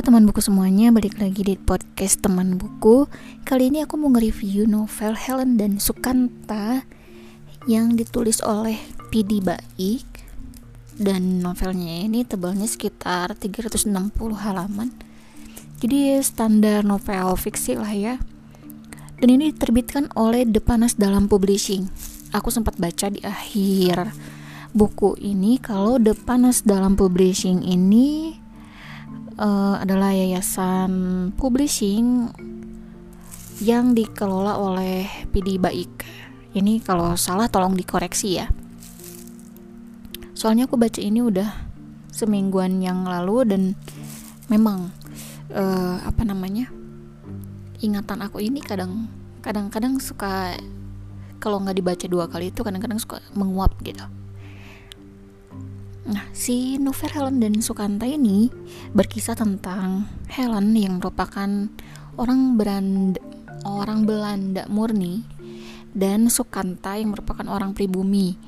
[0.00, 3.04] Teman buku semuanya, balik lagi di podcast teman buku.
[3.44, 6.88] Kali ini aku mau nge-review novel Helen dan Sukanta
[7.68, 8.80] Yang ditulis oleh
[9.12, 10.08] PD Baik.
[10.96, 13.92] Dan novelnya ini tebalnya sekitar 360
[14.40, 14.88] halaman.
[15.84, 18.16] Jadi standar novel fiksi lah ya.
[19.20, 21.92] Dan ini diterbitkan oleh The Panas Dalam Publishing.
[22.32, 24.16] Aku sempat baca di akhir
[24.72, 28.39] buku ini kalau The Panas Dalam Publishing ini
[29.40, 30.92] uh, adalah yayasan
[31.34, 32.28] publishing
[33.64, 36.04] yang dikelola oleh PD Baik.
[36.52, 38.46] Ini kalau salah tolong dikoreksi ya.
[40.36, 41.48] Soalnya aku baca ini udah
[42.12, 43.62] semingguan yang lalu dan
[44.48, 44.92] memang
[45.52, 46.72] uh, apa namanya
[47.80, 49.08] ingatan aku ini kadang
[49.40, 50.56] kadang-kadang suka
[51.40, 54.04] kalau nggak dibaca dua kali itu kadang-kadang suka menguap gitu.
[56.08, 58.48] Nah, si novel Helen dan Sukanta ini
[58.96, 61.68] berkisah tentang Helen yang merupakan
[62.16, 62.56] orang
[63.68, 65.20] orang Belanda murni
[65.92, 68.38] dan Sukanta yang merupakan orang pribumi.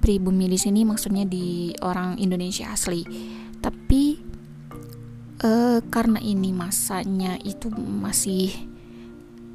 [0.00, 3.04] Pribumi di sini maksudnya di orang Indonesia asli.
[3.60, 4.20] Tapi
[5.44, 8.52] uh, karena ini masanya itu masih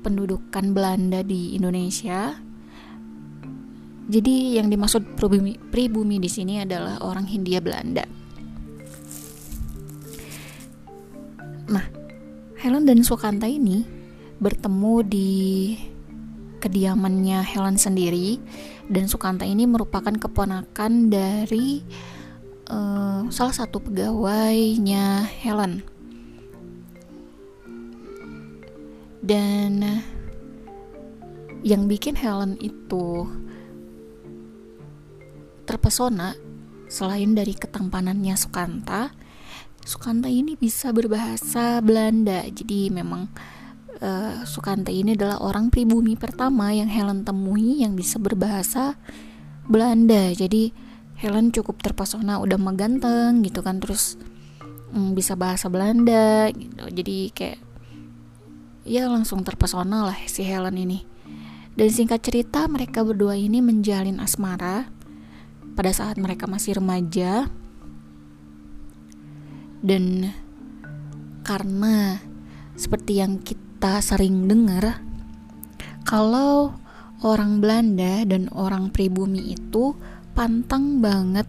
[0.02, 2.40] pendudukan Belanda di Indonesia,
[4.10, 8.10] jadi yang dimaksud pribumi, pribumi di sini adalah orang Hindia Belanda.
[11.70, 11.86] Nah,
[12.58, 13.86] Helen dan Sukanta ini
[14.42, 15.30] bertemu di
[16.58, 18.42] kediamannya Helen sendiri
[18.90, 21.86] dan Sukanta ini merupakan keponakan dari
[22.66, 25.86] uh, salah satu pegawainya Helen.
[29.22, 30.02] Dan
[31.62, 33.30] yang bikin Helen itu
[35.70, 36.34] terpesona
[36.90, 39.14] selain dari ketampanannya Sukanta
[39.90, 42.44] Sukanta ini bisa berbahasa Belanda.
[42.46, 43.32] Jadi memang
[44.04, 49.00] uh, Sukanta ini adalah orang pribumi pertama yang Helen temui yang bisa berbahasa
[49.66, 50.30] Belanda.
[50.36, 50.70] Jadi
[51.20, 54.16] Helen cukup terpesona udah meganteng gitu kan terus
[54.94, 56.86] mm, bisa bahasa Belanda gitu.
[56.92, 57.60] Jadi kayak
[58.86, 61.02] ya langsung terpesona lah si Helen ini.
[61.74, 64.92] Dan singkat cerita mereka berdua ini menjalin asmara
[65.80, 67.48] pada saat mereka masih remaja.
[69.80, 70.28] Dan
[71.48, 72.20] karena
[72.76, 75.00] seperti yang kita sering dengar
[76.04, 76.76] kalau
[77.24, 79.96] orang Belanda dan orang pribumi itu
[80.36, 81.48] pantang banget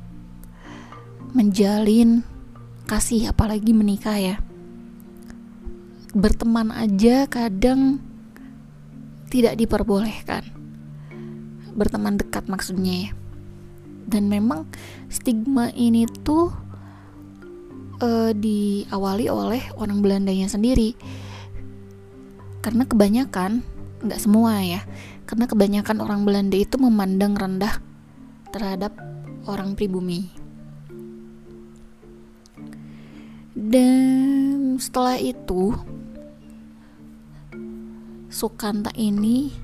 [1.34, 2.22] menjalin
[2.86, 4.36] kasih apalagi menikah ya.
[6.14, 7.98] Berteman aja kadang
[9.26, 10.46] tidak diperbolehkan.
[11.74, 13.19] Berteman dekat maksudnya ya
[14.10, 14.66] dan memang
[15.06, 16.50] stigma ini tuh
[18.02, 20.98] uh, diawali oleh orang Belandanya sendiri.
[22.60, 23.62] Karena kebanyakan
[24.00, 24.80] nggak semua ya
[25.30, 27.78] karena kebanyakan orang Belanda itu memandang rendah
[28.50, 28.98] terhadap
[29.46, 30.26] orang pribumi.
[33.54, 35.78] Dan setelah itu
[38.26, 39.54] Sukanta ini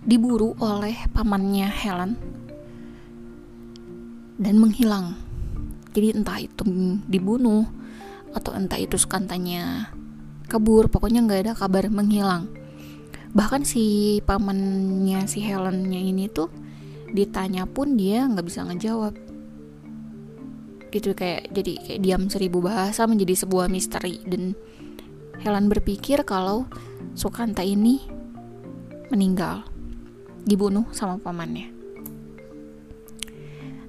[0.00, 2.16] diburu oleh pamannya Helen
[4.38, 5.14] dan menghilang.
[5.94, 6.66] Jadi entah itu
[7.06, 7.66] dibunuh
[8.34, 9.94] atau entah itu sekantanya
[10.50, 12.50] kabur, pokoknya nggak ada kabar menghilang.
[13.34, 16.50] Bahkan si pamannya si Helennya ini tuh
[17.14, 19.14] ditanya pun dia nggak bisa ngejawab.
[20.90, 24.54] Gitu kayak jadi kayak diam seribu bahasa menjadi sebuah misteri dan
[25.42, 26.66] Helen berpikir kalau
[27.14, 28.02] Sukanta ini
[29.10, 29.66] meninggal
[30.46, 31.73] dibunuh sama pamannya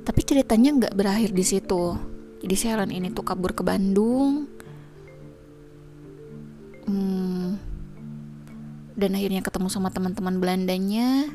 [0.05, 1.97] tapi ceritanya nggak berakhir di situ.
[2.45, 4.45] Jadi Sharon ini tuh kabur ke Bandung.
[6.85, 7.57] Hmm,
[8.93, 11.25] dan akhirnya ketemu sama teman-teman Belandanya.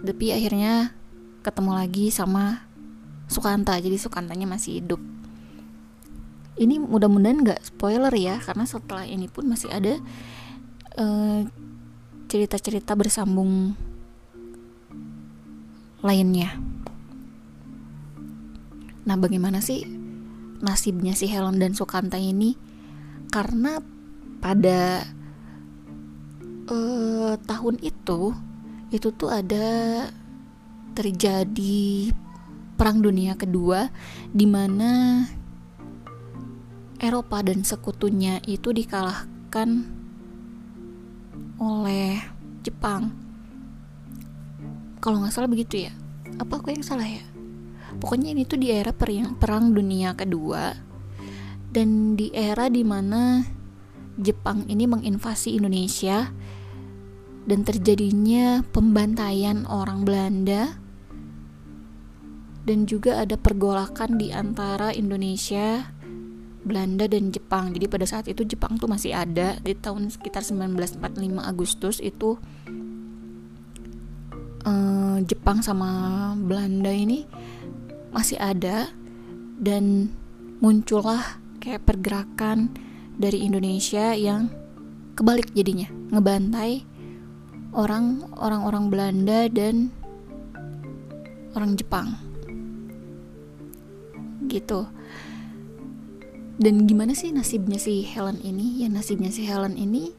[0.00, 0.96] Tapi akhirnya
[1.44, 2.64] ketemu lagi sama
[3.28, 3.76] Sukanta.
[3.76, 5.00] Jadi Sukantanya masih hidup.
[6.56, 10.00] Ini mudah-mudahan nggak spoiler ya karena setelah ini pun masih ada
[10.96, 11.44] uh,
[12.34, 13.78] cerita-cerita bersambung
[16.02, 16.58] lainnya.
[19.06, 19.86] Nah, bagaimana sih
[20.58, 22.58] nasibnya si Helen dan Sukanta ini?
[23.30, 23.78] Karena
[24.42, 25.06] pada
[26.74, 28.34] uh, tahun itu
[28.90, 29.66] itu tuh ada
[30.98, 32.10] terjadi
[32.74, 33.94] perang dunia kedua
[34.34, 35.22] di mana
[36.98, 40.02] Eropa dan sekutunya itu dikalahkan
[41.60, 42.20] oleh
[42.64, 43.12] Jepang.
[44.98, 45.92] Kalau nggak salah begitu ya.
[46.40, 47.22] Apa aku yang salah ya?
[48.00, 50.74] Pokoknya ini tuh di era perang, dunia kedua.
[51.74, 53.42] Dan di era di mana
[54.14, 56.30] Jepang ini menginvasi Indonesia
[57.44, 60.78] dan terjadinya pembantaian orang Belanda
[62.64, 65.92] dan juga ada pergolakan di antara Indonesia,
[66.64, 67.76] Belanda dan Jepang.
[67.76, 69.60] Jadi pada saat itu Jepang tuh masih ada.
[69.60, 71.04] Di tahun sekitar 1945
[71.44, 72.40] Agustus itu
[74.64, 77.28] uh, Jepang sama Belanda ini
[78.10, 78.88] masih ada
[79.60, 80.08] dan
[80.64, 82.72] muncullah kayak pergerakan
[83.14, 84.48] dari Indonesia yang
[85.14, 85.92] kebalik jadinya.
[86.16, 86.82] Ngebantai
[87.76, 89.92] orang orang-orang Belanda dan
[91.52, 92.16] orang Jepang.
[94.48, 94.93] Gitu
[96.54, 98.86] dan gimana sih nasibnya si Helen ini?
[98.86, 100.14] Ya nasibnya si Helen ini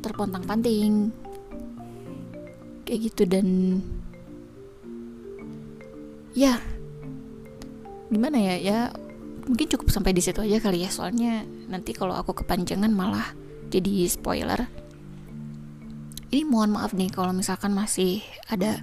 [0.00, 1.12] terpontang panting.
[2.86, 3.80] Kayak gitu dan
[6.32, 6.56] ya
[8.08, 8.54] gimana ya?
[8.56, 8.78] Ya
[9.44, 10.90] mungkin cukup sampai di situ aja kali ya.
[10.90, 13.36] Soalnya nanti kalau aku kepanjangan malah
[13.68, 14.64] jadi spoiler.
[16.32, 18.80] Ini mohon maaf nih kalau misalkan masih ada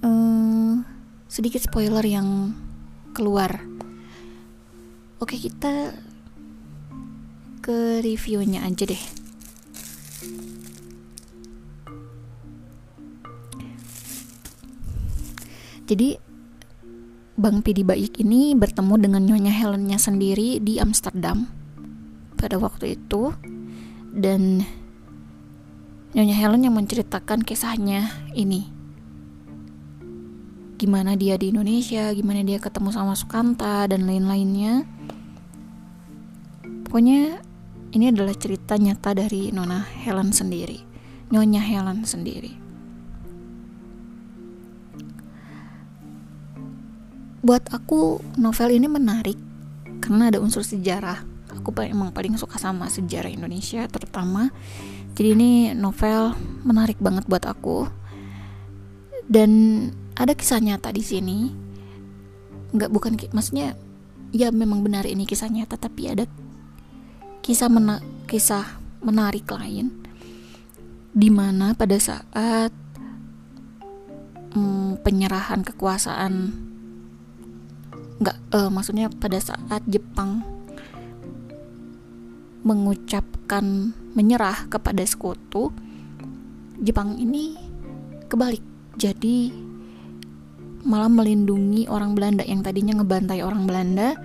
[0.00, 0.82] um,
[1.28, 2.56] sedikit spoiler yang
[3.12, 3.73] keluar.
[5.22, 5.94] Oke, kita
[7.62, 9.04] ke reviewnya aja deh.
[15.84, 16.16] Jadi
[17.36, 21.44] Bang Pidi Baik ini bertemu dengan Nyonya Helennya sendiri di Amsterdam
[22.40, 23.36] pada waktu itu
[24.16, 24.64] dan
[26.16, 28.74] Nyonya Helen yang menceritakan kisahnya ini
[30.74, 34.84] gimana dia di Indonesia, gimana dia ketemu sama Sukanta dan lain-lainnya.
[36.94, 37.42] Pokoknya
[37.90, 40.78] ini adalah cerita nyata dari Nona Helen sendiri,
[41.26, 42.54] Nyonya Helen sendiri.
[47.42, 49.34] Buat aku novel ini menarik
[49.98, 51.26] karena ada unsur sejarah.
[51.58, 54.54] Aku emang paling suka sama sejarah Indonesia terutama.
[55.18, 56.30] Jadi ini novel
[56.62, 57.90] menarik banget buat aku.
[59.26, 59.50] Dan
[60.14, 61.50] ada kisah nyata di sini
[62.70, 63.74] nggak bukan maksudnya
[64.30, 66.30] ya memang benar ini kisah nyata tapi ada
[67.44, 69.92] kisah mena kisah menarik lain
[71.12, 72.72] di mana pada saat
[74.56, 76.32] hmm, penyerahan kekuasaan
[78.24, 80.40] nggak uh, maksudnya pada saat Jepang
[82.64, 85.68] mengucapkan menyerah kepada sekutu
[86.80, 87.54] Jepang ini
[88.26, 88.64] kebalik.
[88.96, 89.52] Jadi
[90.82, 94.18] malah melindungi orang Belanda yang tadinya ngebantai orang Belanda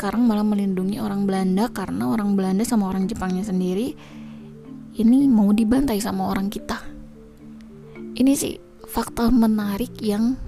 [0.00, 3.92] sekarang malah melindungi orang Belanda karena orang Belanda sama orang Jepangnya sendiri
[4.96, 6.80] ini mau dibantai sama orang kita.
[8.16, 8.56] Ini sih
[8.88, 10.40] fakta menarik yang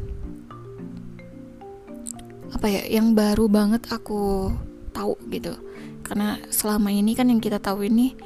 [2.49, 4.49] apa ya yang baru banget aku
[4.97, 5.53] tahu gitu.
[6.01, 8.17] Karena selama ini kan yang kita tahu ini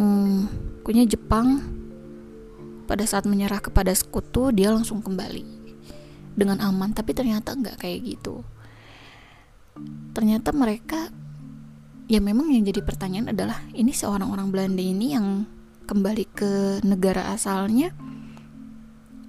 [0.00, 0.48] hmm,
[0.80, 1.60] punya Jepang
[2.88, 5.44] pada saat menyerah kepada sekutu dia langsung kembali
[6.32, 8.40] dengan aman tapi ternyata nggak kayak gitu
[10.12, 11.08] ternyata mereka
[12.10, 15.48] ya memang yang jadi pertanyaan adalah ini seorang orang Belanda ini yang
[15.88, 17.90] kembali ke negara asalnya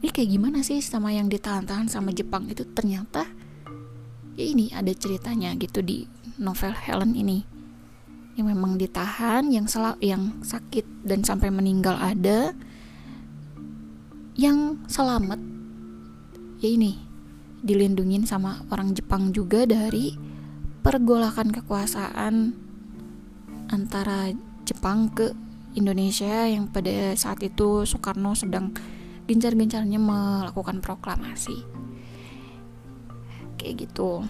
[0.04, 2.68] ini kayak gimana sih sama yang ditahan-tahan sama Jepang itu?
[2.76, 3.24] Ternyata
[4.36, 6.04] ya ini ada ceritanya gitu di
[6.44, 7.40] novel Helen ini.
[8.36, 12.52] Yang memang ditahan yang sel yang sakit dan sampai meninggal ada
[14.36, 15.40] yang selamat.
[16.60, 17.00] Ya ini
[17.64, 20.20] dilindungin sama orang Jepang juga dari
[20.84, 22.52] pergolakan kekuasaan
[23.72, 24.36] antara
[24.68, 25.32] Jepang ke
[25.74, 28.76] Indonesia yang pada saat itu Soekarno sedang
[29.26, 31.64] gencar-gencarnya melakukan proklamasi.
[33.58, 34.28] Kayak gitu.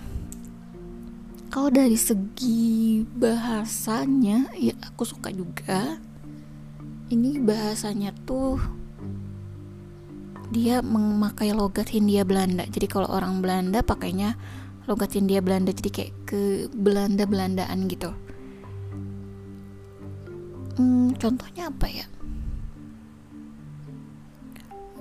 [1.49, 5.97] Kalau dari segi bahasanya ya aku suka juga.
[7.09, 8.57] Ini bahasanya tuh
[10.53, 12.65] dia memakai logat Hindia Belanda.
[12.69, 14.37] Jadi kalau orang Belanda pakainya
[14.83, 16.41] logat Hindia Belanda jadi kayak ke
[16.75, 18.11] Belanda Belandaan gitu.
[20.75, 22.05] Hmm, contohnya apa ya?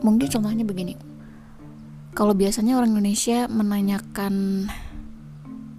[0.02, 0.94] Mungkin contohnya begini.
[2.12, 4.68] Kalau biasanya orang Indonesia menanyakan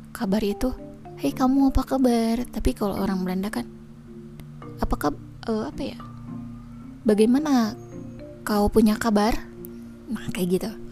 [0.10, 0.74] kabar itu
[1.22, 2.42] hei kamu apa kabar?
[2.50, 3.70] Tapi kalau orang Belanda kan
[4.82, 5.14] apakah
[5.48, 6.00] uh, apa ya?
[7.06, 7.78] Bagaimana
[8.44, 9.38] kau punya kabar?
[10.10, 10.83] Nah kayak gitu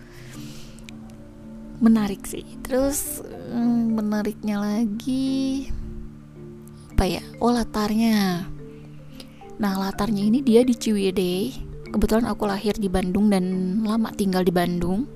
[1.82, 2.46] menarik sih.
[2.62, 5.68] Terus hmm, menariknya lagi
[6.94, 8.46] apa ya oh latarnya.
[9.58, 11.70] Nah latarnya ini dia di Ciwidey.
[11.92, 13.44] Kebetulan aku lahir di Bandung dan
[13.84, 15.10] lama tinggal di Bandung.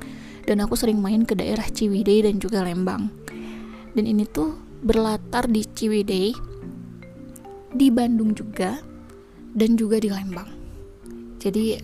[0.46, 3.10] Dan aku sering main ke daerah Ciwidey dan juga Lembang.
[3.96, 6.36] Dan ini tuh berlatar di Ciwidey
[7.74, 8.82] di Bandung juga
[9.56, 10.50] dan juga di Lembang.
[11.40, 11.80] Jadi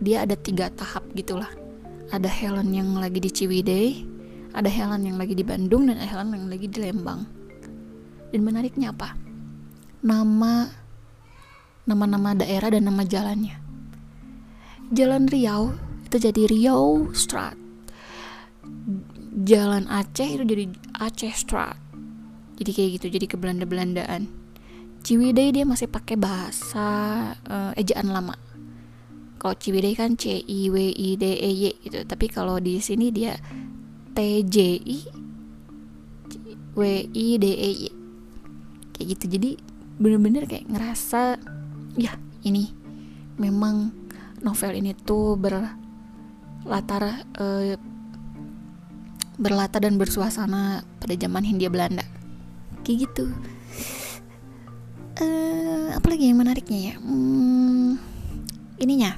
[0.00, 1.59] dia ada tiga tahap gitulah
[2.10, 4.10] ada Helen yang lagi di Ciwidey
[4.50, 7.22] ada Helen yang lagi di Bandung dan Helen yang lagi di Lembang.
[8.30, 9.14] Dan menariknya apa?
[10.02, 10.54] Nama
[11.86, 13.58] nama-nama daerah dan nama jalannya.
[14.90, 15.74] Jalan Riau
[16.06, 17.54] itu jadi Riau Strat.
[19.46, 20.64] Jalan Aceh itu jadi
[20.98, 21.78] Aceh Strat.
[22.58, 24.26] Jadi kayak gitu jadi ke Belanda-Belandaan.
[25.00, 26.86] Ciwidey dia masih pakai bahasa
[27.48, 28.36] uh, ejaan lama
[29.40, 32.04] kalau Ciwidey kan C I W I D E Y gitu.
[32.04, 33.40] Tapi kalau di sini dia
[34.12, 34.98] T J I
[36.76, 37.90] W I D E Y.
[38.92, 39.24] Kayak gitu.
[39.40, 39.50] Jadi
[39.96, 41.40] bener-bener kayak ngerasa
[41.96, 42.68] ya ini
[43.40, 43.96] memang
[44.44, 47.80] novel ini tuh berlatar uh,
[49.40, 52.04] berlatar dan bersuasana pada zaman Hindia Belanda.
[52.84, 53.32] Kayak gitu.
[55.16, 56.94] Uh, apa lagi yang menariknya ya?
[57.00, 57.96] Hmm,
[58.76, 59.16] ininya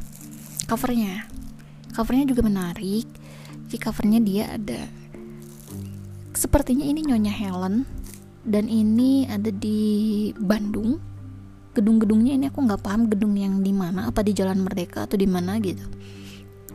[0.73, 1.29] covernya.
[1.93, 3.05] Covernya juga menarik.
[3.69, 4.89] Di covernya dia ada
[6.33, 7.85] sepertinya ini nyonya Helen
[8.49, 10.97] dan ini ada di Bandung.
[11.77, 15.29] Gedung-gedungnya ini aku nggak paham gedung yang di mana apa di Jalan Merdeka atau di
[15.29, 15.85] mana gitu.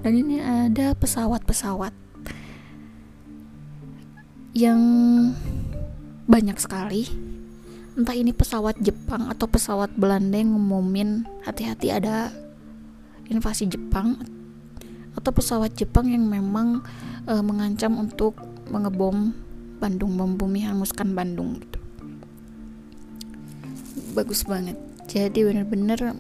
[0.02, 1.94] Dan ini ada pesawat-pesawat
[4.54, 4.82] yang
[6.30, 7.10] banyak sekali.
[7.98, 12.30] Entah ini pesawat Jepang atau pesawat Belanda yang ngumumin hati-hati ada
[13.28, 14.18] invasi Jepang
[15.18, 16.86] atau pesawat Jepang yang memang
[17.26, 18.38] uh, mengancam untuk
[18.70, 19.34] mengebom
[19.78, 21.80] Bandung membumi hanguskan Bandung gitu.
[24.18, 24.78] Bagus banget.
[25.06, 26.18] Jadi bener-bener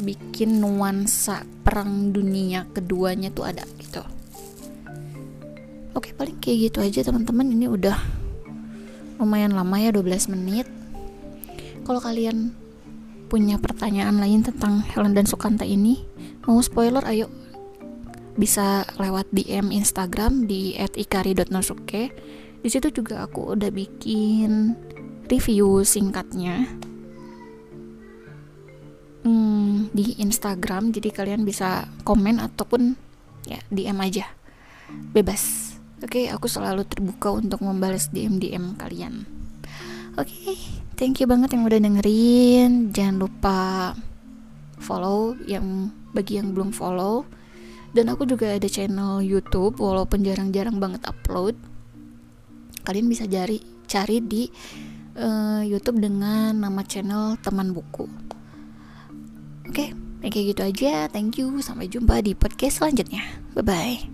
[0.00, 4.00] bikin nuansa perang dunia keduanya tuh ada gitu.
[5.94, 7.52] Oke paling kayak gitu aja teman-teman.
[7.52, 7.96] Ini udah
[9.20, 10.66] lumayan lama ya 12 menit.
[11.84, 12.56] Kalau kalian
[13.28, 16.13] punya pertanyaan lain tentang Helen dan Sukanta ini
[16.48, 17.28] mau spoiler ayo.
[18.34, 22.02] Bisa lewat DM Instagram di @ikari.nosuke
[22.64, 24.72] di situ juga aku udah bikin
[25.28, 26.64] review singkatnya.
[29.20, 32.96] Hmm, di Instagram jadi kalian bisa komen ataupun
[33.44, 34.32] ya DM aja.
[35.12, 35.76] Bebas.
[36.00, 39.28] Oke okay, aku selalu terbuka untuk membalas DM DM kalian.
[40.16, 40.56] Oke okay,
[40.96, 42.96] thank you banget yang udah dengerin.
[42.96, 43.92] Jangan lupa
[44.84, 47.24] follow yang bagi yang belum follow
[47.96, 51.56] dan aku juga ada channel YouTube walaupun jarang-jarang banget upload
[52.84, 54.44] kalian bisa cari cari di
[55.16, 58.34] uh, YouTube dengan nama channel teman buku
[59.64, 60.92] Oke, okay, kayak gitu aja.
[61.08, 61.56] Thank you.
[61.64, 63.24] Sampai jumpa di podcast selanjutnya.
[63.56, 64.13] Bye bye.